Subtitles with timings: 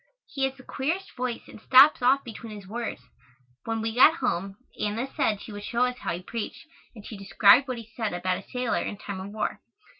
[0.25, 3.01] He has the queerest voice and stops off between his words.
[3.65, 7.15] When we got home Anna said she would show us how he preached and she
[7.15, 9.61] described what he said about a sailor in time of war.